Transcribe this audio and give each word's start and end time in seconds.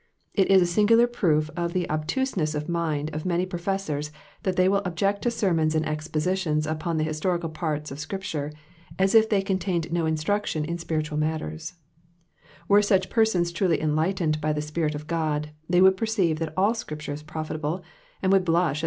It 0.33 0.49
is 0.49 0.63
a 0.63 0.65
singular 0.65 1.05
proof 1.05 1.51
of 1.55 1.73
the 1.73 1.87
obtuseness 1.87 2.55
of 2.55 2.67
mind 2.67 3.13
of 3.13 3.23
many 3.23 3.45
professors 3.45 4.11
that 4.41 4.55
they 4.55 4.67
will 4.67 4.81
object 4.83 5.21
to 5.21 5.29
sermons 5.29 5.75
and 5.75 5.85
expositions 5.85 6.65
upon 6.65 6.97
the 6.97 7.03
historical 7.03 7.49
parts 7.49 7.91
of 7.91 7.99
Scripture^ 7.99 8.51
as 8.97 9.13
if 9.13 9.29
they 9.29 9.43
contained 9.43 9.91
no 9.93 10.07
instruction 10.07 10.65
in 10.65 10.79
spir 10.79 11.01
itual 11.03 11.19
matters: 11.19 11.75
were 12.67 12.81
such 12.81 13.11
persons 13.11 13.51
truly 13.51 13.79
enlightened 13.79 14.41
by 14.41 14.51
Vie 14.53 14.61
l^irit 14.61 15.05
qf 15.05 15.35
Ood, 15.37 15.51
they 15.69 15.81
uxmld 15.81 15.97
perceive 15.97 16.39
that 16.39 16.53
all 16.57 16.73
Scripture 16.73 17.13
is 17.13 17.21
profitable^ 17.21 17.83
and 18.23 18.31
would 18.31 18.43
blush 18.43 18.77
at 18.79 18.79
ih! 18.79 18.79